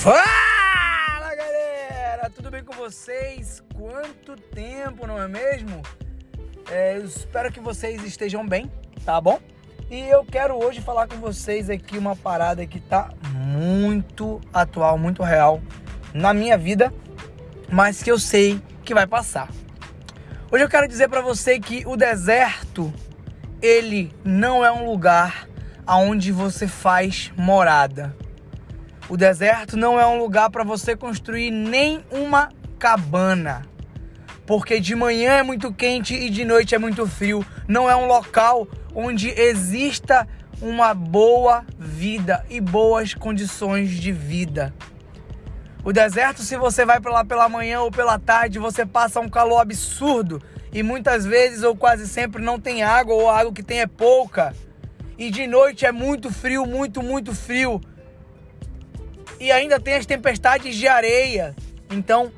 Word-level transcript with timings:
Fala 0.00 1.34
galera, 1.34 2.30
tudo 2.32 2.52
bem 2.52 2.62
com 2.62 2.72
vocês? 2.72 3.60
Quanto 3.74 4.36
tempo, 4.36 5.08
não 5.08 5.20
é 5.20 5.26
mesmo? 5.26 5.82
É, 6.70 6.98
eu 6.98 7.04
espero 7.04 7.50
que 7.50 7.58
vocês 7.58 8.04
estejam 8.04 8.46
bem, 8.46 8.70
tá 9.04 9.20
bom? 9.20 9.40
E 9.90 9.98
eu 10.08 10.24
quero 10.24 10.54
hoje 10.54 10.80
falar 10.80 11.08
com 11.08 11.16
vocês 11.16 11.68
aqui 11.68 11.98
uma 11.98 12.14
parada 12.14 12.64
que 12.64 12.78
tá 12.78 13.10
muito 13.34 14.40
atual, 14.52 14.96
muito 14.96 15.24
real 15.24 15.60
na 16.14 16.32
minha 16.32 16.56
vida, 16.56 16.94
mas 17.68 18.00
que 18.00 18.12
eu 18.12 18.20
sei 18.20 18.62
que 18.84 18.94
vai 18.94 19.06
passar. 19.06 19.48
Hoje 20.48 20.62
eu 20.62 20.68
quero 20.68 20.86
dizer 20.86 21.08
para 21.08 21.20
você 21.20 21.58
que 21.58 21.82
o 21.84 21.96
deserto 21.96 22.94
ele 23.60 24.14
não 24.24 24.64
é 24.64 24.70
um 24.70 24.88
lugar 24.88 25.48
aonde 25.84 26.30
você 26.30 26.68
faz 26.68 27.32
morada. 27.36 28.14
O 29.08 29.16
deserto 29.16 29.74
não 29.74 29.98
é 29.98 30.06
um 30.06 30.18
lugar 30.18 30.50
para 30.50 30.62
você 30.62 30.94
construir 30.94 31.50
nem 31.50 32.04
uma 32.10 32.50
cabana. 32.78 33.62
Porque 34.46 34.78
de 34.78 34.94
manhã 34.94 35.32
é 35.32 35.42
muito 35.42 35.72
quente 35.72 36.14
e 36.14 36.28
de 36.28 36.44
noite 36.44 36.74
é 36.74 36.78
muito 36.78 37.06
frio. 37.06 37.44
Não 37.66 37.88
é 37.88 37.96
um 37.96 38.06
local 38.06 38.68
onde 38.94 39.30
exista 39.30 40.28
uma 40.60 40.92
boa 40.92 41.64
vida 41.78 42.44
e 42.50 42.60
boas 42.60 43.14
condições 43.14 43.90
de 43.90 44.12
vida. 44.12 44.74
O 45.82 45.90
deserto, 45.90 46.42
se 46.42 46.58
você 46.58 46.84
vai 46.84 47.00
para 47.00 47.12
lá 47.12 47.24
pela 47.24 47.48
manhã 47.48 47.80
ou 47.80 47.90
pela 47.90 48.18
tarde, 48.18 48.58
você 48.58 48.84
passa 48.84 49.20
um 49.20 49.28
calor 49.28 49.60
absurdo 49.60 50.42
e 50.70 50.82
muitas 50.82 51.24
vezes 51.24 51.62
ou 51.62 51.74
quase 51.74 52.06
sempre 52.06 52.42
não 52.42 52.60
tem 52.60 52.82
água 52.82 53.14
ou 53.14 53.30
a 53.30 53.38
água 53.38 53.54
que 53.54 53.62
tem 53.62 53.80
é 53.80 53.86
pouca. 53.86 54.54
E 55.16 55.30
de 55.30 55.46
noite 55.46 55.86
é 55.86 55.92
muito 55.92 56.30
frio, 56.30 56.66
muito, 56.66 57.02
muito 57.02 57.34
frio 57.34 57.80
e 59.40 59.52
ainda 59.52 59.78
tem 59.80 59.94
as 59.94 60.06
tempestades 60.06 60.76
de 60.76 60.86
areia. 60.86 61.54
Então, 61.90 62.32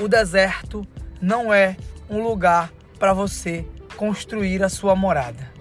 o 0.00 0.08
deserto 0.08 0.86
não 1.20 1.52
é 1.52 1.76
um 2.08 2.22
lugar 2.22 2.72
para 2.98 3.12
você 3.12 3.64
construir 3.96 4.62
a 4.62 4.68
sua 4.68 4.94
morada. 4.94 5.52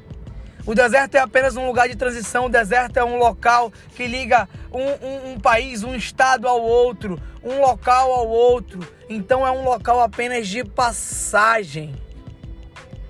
O 0.65 0.73
deserto 0.73 1.15
é 1.15 1.19
apenas 1.19 1.57
um 1.57 1.67
lugar 1.67 1.89
de 1.89 1.95
transição, 1.95 2.45
o 2.45 2.49
deserto 2.49 2.95
é 2.95 3.03
um 3.03 3.17
local 3.17 3.71
que 3.95 4.07
liga 4.07 4.47
um, 4.71 5.05
um, 5.05 5.31
um, 5.33 5.39
país, 5.39 5.83
um 5.83 5.93
estado 5.93 6.47
ao 6.47 6.61
outro, 6.61 7.21
um 7.43 7.59
local 7.59 8.13
ao 8.13 8.29
outro. 8.29 8.79
Então 9.09 9.45
é 9.45 9.51
um 9.51 9.65
local 9.65 9.99
apenas 9.99 10.47
de 10.47 10.63
passagem. 10.63 11.93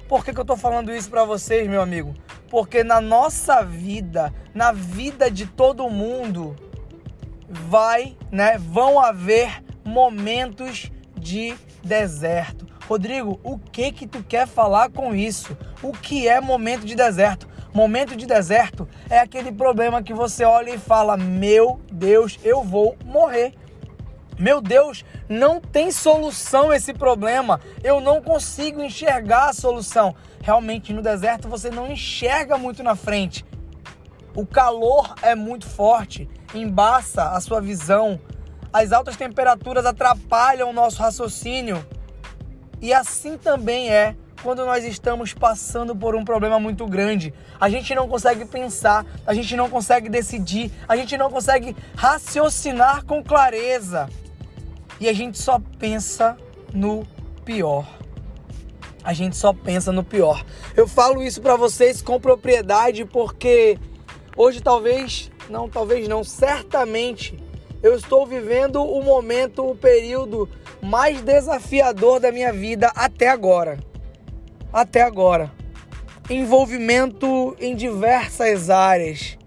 Por 0.07 0.25
que, 0.25 0.33
que 0.33 0.39
eu 0.39 0.43
estou 0.43 0.57
falando 0.57 0.91
isso 0.91 1.09
para 1.11 1.25
vocês, 1.25 1.67
meu 1.67 1.81
amigo? 1.81 2.15
Porque 2.49 2.83
na 2.83 2.99
nossa 2.99 3.63
vida, 3.63 4.33
na 4.53 4.71
vida 4.71 5.29
de 5.29 5.45
todo 5.45 5.89
mundo, 5.89 6.55
vai, 7.53 8.17
né, 8.31 8.57
vão 8.57 8.99
haver 8.99 9.63
momentos 9.85 10.91
de 11.17 11.55
deserto. 11.83 12.65
Rodrigo, 12.87 13.39
o 13.43 13.57
que 13.57 13.91
que 13.91 14.07
tu 14.07 14.23
quer 14.23 14.47
falar 14.47 14.89
com 14.89 15.15
isso? 15.15 15.57
O 15.81 15.91
que 15.91 16.27
é 16.27 16.41
momento 16.41 16.85
de 16.85 16.95
deserto? 16.95 17.47
Momento 17.73 18.15
de 18.15 18.27
deserto 18.27 18.87
é 19.09 19.19
aquele 19.19 19.51
problema 19.51 20.03
que 20.03 20.13
você 20.13 20.43
olha 20.43 20.71
e 20.71 20.77
fala: 20.77 21.17
"Meu 21.17 21.79
Deus, 21.91 22.37
eu 22.43 22.63
vou 22.63 22.95
morrer". 23.05 23.53
Meu 24.37 24.59
Deus, 24.59 25.05
não 25.29 25.61
tem 25.61 25.91
solução 25.91 26.73
esse 26.73 26.93
problema. 26.93 27.61
Eu 27.83 28.01
não 28.01 28.21
consigo 28.21 28.81
enxergar 28.81 29.49
a 29.49 29.53
solução. 29.53 30.15
Realmente 30.41 30.91
no 30.91 31.01
deserto 31.01 31.47
você 31.47 31.69
não 31.69 31.91
enxerga 31.91 32.57
muito 32.57 32.83
na 32.83 32.95
frente. 32.95 33.45
O 34.35 34.45
calor 34.45 35.15
é 35.21 35.35
muito 35.35 35.67
forte, 35.67 36.27
embaça 36.53 37.29
a 37.29 37.41
sua 37.41 37.61
visão. 37.61 38.19
As 38.71 38.91
altas 38.91 39.15
temperaturas 39.15 39.85
atrapalham 39.85 40.69
o 40.69 40.73
nosso 40.73 41.01
raciocínio. 41.01 41.85
E 42.81 42.93
assim 42.93 43.37
também 43.37 43.89
é 43.89 44.15
quando 44.41 44.65
nós 44.65 44.83
estamos 44.83 45.33
passando 45.33 45.95
por 45.95 46.15
um 46.15 46.25
problema 46.25 46.59
muito 46.59 46.85
grande. 46.85 47.33
A 47.59 47.69
gente 47.69 47.95
não 47.95 48.07
consegue 48.09 48.45
pensar, 48.45 49.05
a 49.25 49.33
gente 49.33 49.55
não 49.55 49.69
consegue 49.69 50.09
decidir, 50.09 50.71
a 50.87 50.95
gente 50.97 51.15
não 51.15 51.31
consegue 51.31 51.75
raciocinar 51.95 53.05
com 53.05 53.23
clareza. 53.23 54.09
E 54.99 55.07
a 55.07 55.13
gente 55.13 55.37
só 55.37 55.59
pensa 55.79 56.37
no 56.73 57.05
pior. 57.45 57.87
A 59.03 59.13
gente 59.13 59.35
só 59.37 59.53
pensa 59.53 59.91
no 59.91 60.03
pior. 60.03 60.43
Eu 60.75 60.87
falo 60.87 61.23
isso 61.23 61.41
para 61.41 61.55
vocês 61.55 62.01
com 62.01 62.19
propriedade 62.19 63.05
porque 63.05 63.77
Hoje 64.35 64.61
talvez, 64.61 65.29
não, 65.49 65.69
talvez 65.69 66.07
não, 66.07 66.23
certamente 66.23 67.37
eu 67.83 67.95
estou 67.95 68.25
vivendo 68.25 68.81
o 68.81 69.03
momento, 69.03 69.69
o 69.69 69.75
período 69.75 70.49
mais 70.81 71.21
desafiador 71.21 72.19
da 72.19 72.31
minha 72.31 72.53
vida 72.53 72.89
até 72.95 73.27
agora. 73.27 73.77
Até 74.71 75.01
agora. 75.01 75.51
Envolvimento 76.29 77.55
em 77.59 77.75
diversas 77.75 78.69
áreas. 78.69 79.37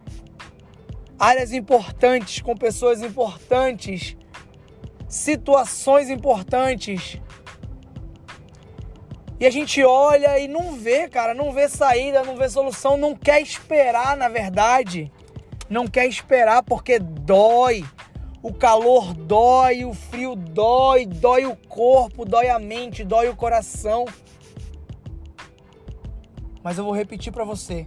Áreas 1.19 1.51
importantes, 1.53 2.43
com 2.43 2.55
pessoas 2.55 3.01
importantes, 3.01 4.15
situações 5.09 6.11
importantes. 6.11 7.19
E 9.41 9.47
a 9.47 9.51
gente 9.51 9.83
olha 9.83 10.39
e 10.39 10.47
não 10.47 10.75
vê, 10.75 11.09
cara, 11.09 11.33
não 11.33 11.53
vê 11.53 11.71
saída, 11.71 12.23
não 12.23 12.37
vê 12.37 12.51
solução, 12.51 12.99
não 12.99 13.15
quer 13.15 13.41
esperar, 13.41 14.15
na 14.15 14.29
verdade. 14.29 15.11
Não 15.69 15.87
quer 15.87 16.07
esperar 16.07 16.63
porque 16.63 16.99
dói. 16.99 17.85
O 18.43 18.53
calor 18.53 19.13
dói, 19.13 19.85
o 19.85 19.93
frio 19.93 20.37
dói, 20.37 21.05
dói 21.05 21.47
o 21.47 21.57
corpo, 21.57 22.25
dói 22.25 22.49
a 22.49 22.59
mente, 22.59 23.03
dói 23.03 23.29
o 23.29 23.35
coração. 23.35 24.05
Mas 26.63 26.79
eu 26.79 26.85
vou 26.85 26.95
repetir 26.95 27.33
para 27.33 27.45
você: 27.45 27.87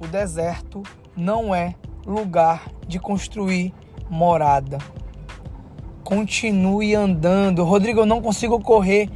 o 0.00 0.06
deserto 0.06 0.82
não 1.16 1.54
é 1.54 1.74
lugar 2.06 2.68
de 2.86 3.00
construir 3.00 3.74
morada. 4.08 4.78
Continue 6.04 6.94
andando. 6.94 7.64
Rodrigo, 7.64 8.00
eu 8.00 8.06
não 8.06 8.22
consigo 8.22 8.60
correr 8.60 9.10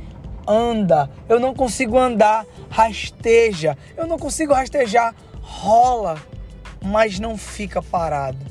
anda. 0.46 1.10
Eu 1.28 1.38
não 1.38 1.54
consigo 1.54 1.98
andar, 1.98 2.44
rasteja. 2.68 3.76
Eu 3.96 4.06
não 4.06 4.18
consigo 4.18 4.52
rastejar, 4.52 5.14
rola, 5.40 6.16
mas 6.84 7.18
não 7.18 7.36
fica 7.36 7.82
parado. 7.82 8.44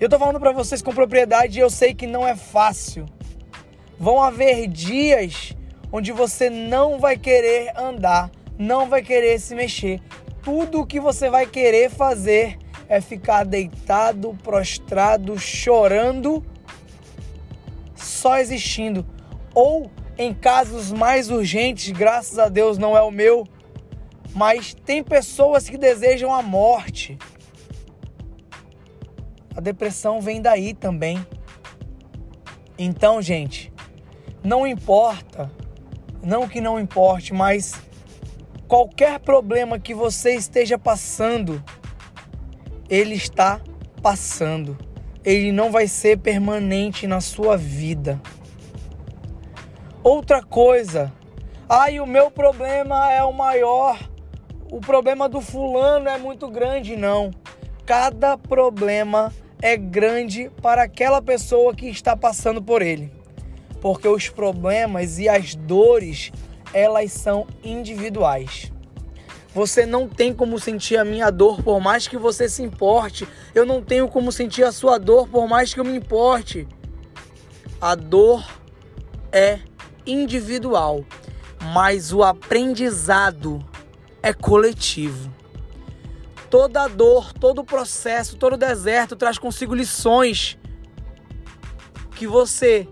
Eu 0.00 0.08
tô 0.08 0.18
falando 0.18 0.40
para 0.40 0.52
vocês 0.52 0.82
com 0.82 0.92
propriedade 0.92 1.58
e 1.58 1.62
eu 1.62 1.70
sei 1.70 1.94
que 1.94 2.06
não 2.06 2.26
é 2.26 2.36
fácil. 2.36 3.06
Vão 3.98 4.22
haver 4.22 4.66
dias 4.66 5.54
onde 5.92 6.12
você 6.12 6.50
não 6.50 6.98
vai 6.98 7.16
querer 7.16 7.72
andar, 7.78 8.30
não 8.58 8.88
vai 8.88 9.02
querer 9.02 9.38
se 9.38 9.54
mexer. 9.54 10.00
Tudo 10.42 10.80
o 10.80 10.86
que 10.86 11.00
você 11.00 11.30
vai 11.30 11.46
querer 11.46 11.90
fazer 11.90 12.58
é 12.88 13.00
ficar 13.00 13.44
deitado, 13.44 14.36
prostrado, 14.42 15.38
chorando, 15.38 16.44
só 17.94 18.38
existindo. 18.38 19.06
Ou 19.54 19.90
em 20.18 20.34
casos 20.34 20.92
mais 20.92 21.30
urgentes, 21.30 21.90
graças 21.92 22.38
a 22.38 22.48
Deus 22.48 22.76
não 22.76 22.96
é 22.96 23.02
o 23.02 23.10
meu, 23.10 23.46
mas 24.34 24.74
tem 24.74 25.02
pessoas 25.02 25.68
que 25.68 25.78
desejam 25.78 26.34
a 26.34 26.42
morte. 26.42 27.16
A 29.56 29.60
depressão 29.60 30.20
vem 30.20 30.42
daí 30.42 30.74
também. 30.74 31.24
Então, 32.78 33.22
gente, 33.22 33.72
não 34.42 34.66
importa, 34.66 35.50
não 36.22 36.48
que 36.48 36.60
não 36.60 36.78
importe, 36.80 37.32
mas 37.32 37.74
qualquer 38.66 39.20
problema 39.20 39.78
que 39.78 39.94
você 39.94 40.34
esteja 40.34 40.76
passando, 40.76 41.62
ele 42.88 43.14
está 43.14 43.60
passando. 44.02 44.76
Ele 45.24 45.52
não 45.52 45.70
vai 45.70 45.86
ser 45.86 46.18
permanente 46.18 47.06
na 47.06 47.20
sua 47.20 47.56
vida. 47.56 48.20
Outra 50.02 50.42
coisa, 50.42 51.12
ai, 51.68 51.98
o 52.00 52.06
meu 52.06 52.30
problema 52.30 53.10
é 53.10 53.22
o 53.22 53.32
maior, 53.32 53.98
o 54.70 54.80
problema 54.80 55.28
do 55.28 55.40
fulano 55.40 56.08
é 56.08 56.18
muito 56.18 56.48
grande. 56.50 56.96
Não. 56.96 57.30
Cada 57.86 58.36
problema 58.36 59.32
é 59.64 59.78
grande 59.78 60.50
para 60.60 60.82
aquela 60.82 61.22
pessoa 61.22 61.74
que 61.74 61.86
está 61.86 62.14
passando 62.14 62.62
por 62.62 62.82
ele. 62.82 63.10
Porque 63.80 64.06
os 64.06 64.28
problemas 64.28 65.18
e 65.18 65.26
as 65.26 65.54
dores, 65.54 66.30
elas 66.74 67.10
são 67.12 67.46
individuais. 67.64 68.70
Você 69.54 69.86
não 69.86 70.06
tem 70.06 70.34
como 70.34 70.58
sentir 70.58 70.98
a 70.98 71.04
minha 71.04 71.30
dor 71.30 71.62
por 71.62 71.80
mais 71.80 72.06
que 72.06 72.18
você 72.18 72.46
se 72.46 72.62
importe. 72.62 73.26
Eu 73.54 73.64
não 73.64 73.82
tenho 73.82 74.06
como 74.06 74.30
sentir 74.30 74.64
a 74.64 74.72
sua 74.72 74.98
dor 74.98 75.28
por 75.28 75.48
mais 75.48 75.72
que 75.72 75.80
eu 75.80 75.84
me 75.84 75.96
importe. 75.96 76.68
A 77.80 77.94
dor 77.94 78.46
é 79.32 79.60
individual, 80.06 81.02
mas 81.72 82.12
o 82.12 82.22
aprendizado 82.22 83.64
é 84.22 84.34
coletivo. 84.34 85.32
Toda 86.54 86.86
dor, 86.86 87.32
todo 87.32 87.64
processo, 87.64 88.36
todo 88.36 88.56
deserto 88.56 89.16
traz 89.16 89.38
consigo 89.38 89.74
lições. 89.74 90.56
que 92.14 92.28
você 92.28 92.86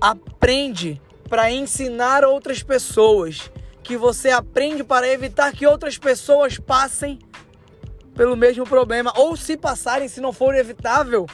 aprende 0.00 0.98
para 1.28 1.50
ensinar 1.50 2.24
outras 2.24 2.62
pessoas, 2.62 3.50
que 3.82 3.94
você 3.94 4.30
aprende 4.30 4.82
para 4.82 5.06
evitar 5.06 5.52
que 5.52 5.66
outras 5.66 5.98
pessoas 5.98 6.56
passem 6.56 7.18
pelo 8.14 8.38
mesmo 8.38 8.64
problema, 8.64 9.12
ou 9.16 9.36
se 9.36 9.54
passarem, 9.54 10.08
se 10.08 10.22
não 10.22 10.32
for 10.32 10.54
evitável, 10.54 11.26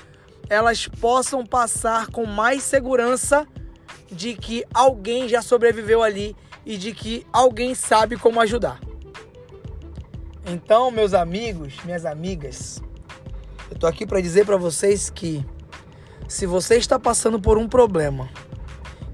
elas 0.49 0.88
possam 0.88 1.46
passar 1.46 2.08
com 2.08 2.26
mais 2.26 2.64
segurança 2.64 3.46
de 4.11 4.34
que 4.34 4.64
alguém 4.75 5.28
já 5.28 5.40
sobreviveu 5.40 6.02
ali 6.02 6.34
e 6.66 6.76
de 6.76 6.93
que 6.93 7.25
alguém 7.32 7.76
sabe 7.76 8.16
como 8.16 8.40
ajudar. 8.40 8.89
Então, 10.52 10.91
meus 10.91 11.14
amigos, 11.14 11.75
minhas 11.85 12.05
amigas, 12.05 12.82
eu 13.70 13.79
tô 13.79 13.87
aqui 13.87 14.05
para 14.05 14.20
dizer 14.20 14.44
para 14.44 14.56
vocês 14.56 15.08
que 15.08 15.47
se 16.26 16.44
você 16.44 16.76
está 16.76 16.99
passando 16.99 17.41
por 17.41 17.56
um 17.56 17.69
problema 17.69 18.29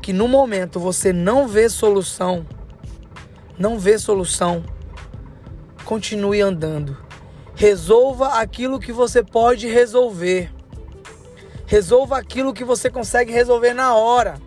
que 0.01 0.15
no 0.15 0.27
momento 0.27 0.81
você 0.81 1.13
não 1.13 1.47
vê 1.47 1.69
solução, 1.69 2.47
não 3.59 3.79
vê 3.79 3.99
solução, 3.99 4.65
continue 5.85 6.41
andando. 6.41 6.97
Resolva 7.55 8.41
aquilo 8.41 8.81
que 8.81 8.91
você 8.91 9.23
pode 9.23 9.69
resolver. 9.69 10.51
Resolva 11.67 12.17
aquilo 12.17 12.55
que 12.55 12.65
você 12.65 12.89
consegue 12.89 13.31
resolver 13.31 13.75
na 13.75 13.95
hora. 13.95 14.41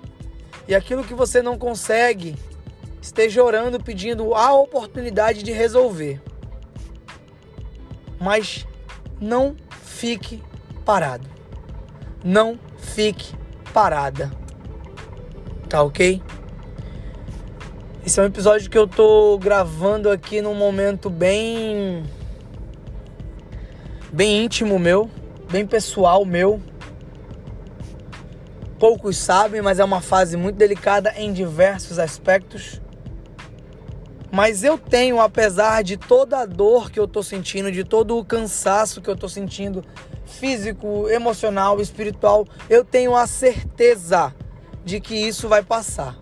E 0.68 0.74
aquilo 0.74 1.04
que 1.04 1.14
você 1.14 1.40
não 1.40 1.56
consegue, 1.56 2.36
esteja 3.00 3.44
orando 3.44 3.80
pedindo 3.80 4.34
a 4.34 4.52
oportunidade 4.54 5.44
de 5.44 5.52
resolver. 5.52 6.20
Mas 8.20 8.68
não 9.20 9.56
fique 9.82 10.44
parado. 10.86 11.28
Não 12.24 12.60
fique 12.78 13.34
parada. 13.74 14.32
Tá 15.70 15.84
ok? 15.84 16.22
Esse 18.06 18.20
é 18.20 18.24
um 18.24 18.26
episódio 18.26 18.70
que 18.70 18.78
eu 18.78 18.88
tô 18.88 19.38
gravando 19.38 20.10
aqui 20.10 20.42
num 20.42 20.56
momento 20.56 21.10
bem. 21.10 22.04
bem 24.12 24.44
íntimo 24.44 24.80
meu, 24.80 25.10
bem 25.52 25.68
pessoal 25.68 26.26
meu. 26.26 26.62
Poucos 28.80 29.18
sabem, 29.18 29.62
mas 29.62 29.78
é 29.78 29.84
uma 29.84 30.02
fase 30.02 30.38
muito 30.38 30.56
delicada 30.56 31.14
em 31.18 31.32
diversos 31.34 32.00
aspectos. 32.00 32.82
Mas 34.32 34.64
eu 34.64 34.78
tenho, 34.78 35.20
apesar 35.20 35.84
de 35.84 35.98
toda 35.98 36.40
a 36.40 36.46
dor 36.46 36.92
que 36.92 37.00
eu 37.00 37.08
tô 37.08 37.24
sentindo, 37.24 37.72
de 37.72 37.84
todo 37.84 38.18
o 38.18 38.24
cansaço 38.24 39.02
que 39.02 39.10
eu 39.10 39.16
tô 39.16 39.28
sentindo, 39.28 39.84
físico, 40.26 41.10
emocional, 41.10 41.82
espiritual, 41.82 42.48
eu 42.70 42.86
tenho 42.86 43.16
a 43.16 43.26
certeza 43.26 44.34
de 44.86 45.00
que 45.00 45.16
isso 45.16 45.48
vai 45.48 45.64
passar. 45.64 46.16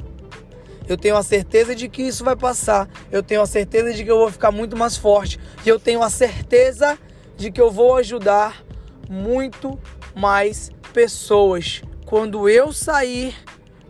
Eu 0.87 0.97
tenho 0.97 1.17
a 1.17 1.23
certeza 1.23 1.75
de 1.75 1.89
que 1.89 2.01
isso 2.01 2.23
vai 2.23 2.35
passar. 2.35 2.89
Eu 3.11 3.21
tenho 3.21 3.41
a 3.41 3.45
certeza 3.45 3.93
de 3.93 4.05
que 4.05 4.11
eu 4.11 4.17
vou 4.17 4.31
ficar 4.31 4.51
muito 4.51 4.77
mais 4.77 4.95
forte. 4.95 5.37
E 5.65 5.69
eu 5.69 5.77
tenho 5.77 6.01
a 6.01 6.09
certeza 6.09 6.97
de 7.35 7.51
que 7.51 7.59
eu 7.59 7.69
vou 7.69 7.97
ajudar 7.97 8.63
muito 9.09 9.77
mais 10.15 10.71
pessoas 10.93 11.81
quando 12.05 12.47
eu 12.47 12.71
sair 12.71 13.35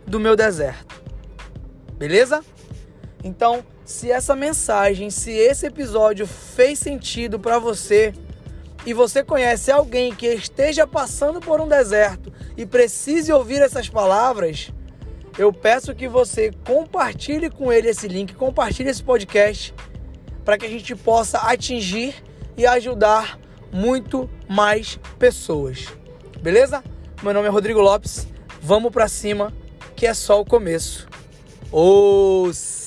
do 0.04 0.18
meu 0.18 0.34
deserto. 0.34 1.00
Beleza? 1.96 2.44
Então, 3.22 3.64
se 3.88 4.12
essa 4.12 4.36
mensagem, 4.36 5.08
se 5.08 5.30
esse 5.30 5.64
episódio 5.64 6.26
fez 6.26 6.78
sentido 6.78 7.40
para 7.40 7.58
você 7.58 8.12
e 8.84 8.92
você 8.92 9.24
conhece 9.24 9.72
alguém 9.72 10.14
que 10.14 10.26
esteja 10.26 10.86
passando 10.86 11.40
por 11.40 11.58
um 11.58 11.66
deserto 11.66 12.30
e 12.54 12.66
precise 12.66 13.32
ouvir 13.32 13.62
essas 13.62 13.88
palavras, 13.88 14.70
eu 15.38 15.50
peço 15.54 15.94
que 15.94 16.06
você 16.06 16.52
compartilhe 16.66 17.48
com 17.48 17.72
ele 17.72 17.88
esse 17.88 18.06
link, 18.06 18.34
compartilhe 18.34 18.90
esse 18.90 19.02
podcast 19.02 19.74
para 20.44 20.58
que 20.58 20.66
a 20.66 20.70
gente 20.70 20.94
possa 20.94 21.38
atingir 21.38 22.14
e 22.58 22.66
ajudar 22.66 23.38
muito 23.72 24.28
mais 24.46 25.00
pessoas. 25.18 25.86
Beleza? 26.42 26.84
Meu 27.22 27.32
nome 27.32 27.46
é 27.48 27.50
Rodrigo 27.50 27.80
Lopes. 27.80 28.28
Vamos 28.60 28.92
para 28.92 29.08
cima, 29.08 29.50
que 29.96 30.06
é 30.06 30.12
só 30.12 30.38
o 30.38 30.44
começo. 30.44 31.08
Os 31.72 32.77